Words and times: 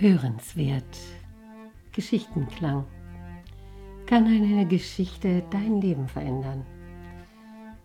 Hörenswert. 0.00 0.84
Geschichtenklang. 1.92 2.86
Kann 4.04 4.26
eine 4.26 4.66
Geschichte 4.66 5.42
dein 5.50 5.80
Leben 5.80 6.06
verändern? 6.06 6.66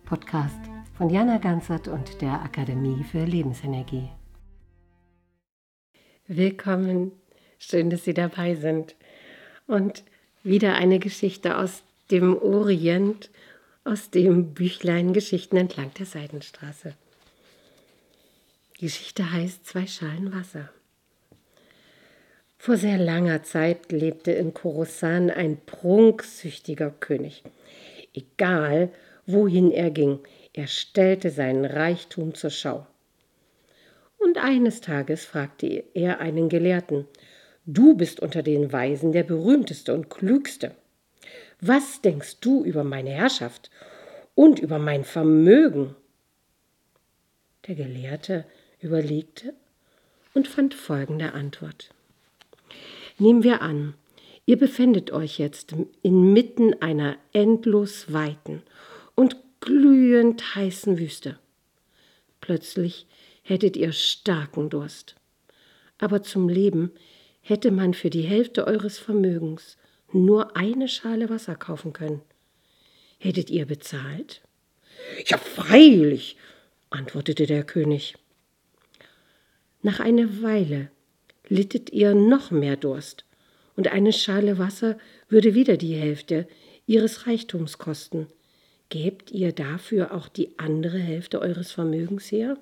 Podcast 0.04 0.60
von 0.92 1.08
Jana 1.08 1.38
Ganzert 1.38 1.88
und 1.88 2.20
der 2.20 2.42
Akademie 2.42 3.02
für 3.02 3.24
Lebensenergie. 3.24 4.10
Willkommen, 6.26 7.12
schön, 7.58 7.88
dass 7.88 8.04
Sie 8.04 8.14
dabei 8.14 8.56
sind. 8.56 8.94
Und 9.66 10.04
wieder 10.42 10.74
eine 10.74 10.98
Geschichte 10.98 11.56
aus 11.56 11.82
dem 12.10 12.36
Orient, 12.36 13.30
aus 13.84 14.10
dem 14.10 14.52
Büchlein 14.52 15.14
Geschichten 15.14 15.56
entlang 15.56 15.94
der 15.94 16.04
Seidenstraße. 16.04 16.94
Die 18.76 18.84
Geschichte 18.84 19.32
heißt 19.32 19.64
Zwei 19.64 19.86
Schalen 19.86 20.34
Wasser. 20.34 20.68
Vor 22.64 22.76
sehr 22.76 22.96
langer 22.96 23.42
Zeit 23.42 23.90
lebte 23.90 24.30
in 24.30 24.54
Khorasan 24.54 25.30
ein 25.30 25.56
prunksüchtiger 25.66 26.90
König. 26.92 27.42
Egal, 28.14 28.92
wohin 29.26 29.72
er 29.72 29.90
ging, 29.90 30.20
er 30.52 30.68
stellte 30.68 31.30
seinen 31.30 31.64
Reichtum 31.64 32.36
zur 32.36 32.50
Schau. 32.50 32.86
Und 34.16 34.38
eines 34.38 34.80
Tages 34.80 35.24
fragte 35.24 35.82
er 35.92 36.20
einen 36.20 36.48
Gelehrten, 36.48 37.08
Du 37.66 37.96
bist 37.96 38.20
unter 38.20 38.44
den 38.44 38.72
Weisen 38.72 39.10
der 39.10 39.24
berühmteste 39.24 39.92
und 39.92 40.08
klügste. 40.08 40.70
Was 41.60 42.00
denkst 42.00 42.38
du 42.42 42.62
über 42.62 42.84
meine 42.84 43.10
Herrschaft 43.10 43.72
und 44.36 44.60
über 44.60 44.78
mein 44.78 45.02
Vermögen? 45.02 45.96
Der 47.66 47.74
Gelehrte 47.74 48.44
überlegte 48.80 49.52
und 50.32 50.46
fand 50.46 50.74
folgende 50.74 51.32
Antwort. 51.32 51.90
Nehmen 53.22 53.44
wir 53.44 53.62
an, 53.62 53.94
ihr 54.46 54.58
befindet 54.58 55.12
euch 55.12 55.38
jetzt 55.38 55.76
inmitten 56.02 56.82
einer 56.82 57.16
endlos 57.32 58.12
weiten 58.12 58.64
und 59.14 59.36
glühend 59.60 60.56
heißen 60.56 60.98
Wüste. 60.98 61.38
Plötzlich 62.40 63.06
hättet 63.44 63.76
ihr 63.76 63.92
starken 63.92 64.70
Durst. 64.70 65.14
Aber 65.98 66.24
zum 66.24 66.48
Leben 66.48 66.90
hätte 67.42 67.70
man 67.70 67.94
für 67.94 68.10
die 68.10 68.22
Hälfte 68.22 68.66
eures 68.66 68.98
Vermögens 68.98 69.76
nur 70.12 70.56
eine 70.56 70.88
Schale 70.88 71.30
Wasser 71.30 71.54
kaufen 71.54 71.92
können. 71.92 72.22
Hättet 73.20 73.50
ihr 73.50 73.66
bezahlt? 73.66 74.42
Ja, 75.26 75.38
freilich, 75.38 76.36
antwortete 76.90 77.46
der 77.46 77.62
König. 77.62 78.16
Nach 79.80 80.00
einer 80.00 80.42
Weile 80.42 80.90
littet 81.48 81.90
ihr 81.90 82.14
noch 82.14 82.50
mehr 82.50 82.76
Durst, 82.76 83.24
und 83.76 83.88
eine 83.88 84.12
Schale 84.12 84.58
Wasser 84.58 84.98
würde 85.28 85.54
wieder 85.54 85.76
die 85.76 85.94
Hälfte 85.94 86.46
ihres 86.86 87.26
Reichtums 87.26 87.78
kosten. 87.78 88.26
Gebt 88.88 89.30
ihr 89.30 89.52
dafür 89.52 90.12
auch 90.12 90.28
die 90.28 90.58
andere 90.58 90.98
Hälfte 90.98 91.40
eures 91.40 91.72
Vermögens 91.72 92.30
her? 92.30 92.58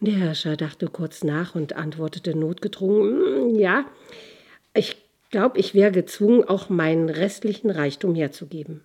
Der 0.00 0.14
Herrscher 0.14 0.56
dachte 0.56 0.86
kurz 0.86 1.24
nach 1.24 1.54
und 1.54 1.72
antwortete 1.72 2.36
notgedrungen, 2.36 3.50
hm, 3.50 3.58
ja, 3.58 3.86
ich 4.74 4.96
glaube, 5.30 5.58
ich 5.58 5.74
wäre 5.74 5.92
gezwungen, 5.92 6.44
auch 6.44 6.68
meinen 6.68 7.08
restlichen 7.08 7.70
Reichtum 7.70 8.14
herzugeben. 8.14 8.82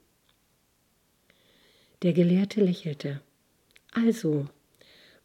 Der 2.03 2.13
Gelehrte 2.13 2.61
lächelte. 2.61 3.21
Also, 3.91 4.47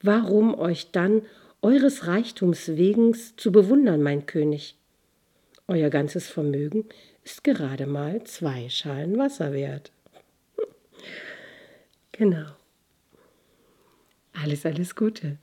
warum 0.03 0.55
euch 0.55 0.91
dann 0.91 1.23
eures 1.65 2.07
Reichtums 2.07 2.77
wegen 2.77 3.15
zu 3.15 3.51
bewundern, 3.51 4.03
mein 4.03 4.27
König. 4.27 4.77
Euer 5.67 5.89
ganzes 5.89 6.29
Vermögen 6.29 6.85
ist 7.25 7.43
gerade 7.43 7.87
mal 7.87 8.23
zwei 8.25 8.69
Schalen 8.69 9.17
Wasser 9.17 9.53
wert. 9.55 9.91
genau. 12.13 12.47
Alles, 14.35 14.67
alles 14.67 14.95
Gute. 14.95 15.39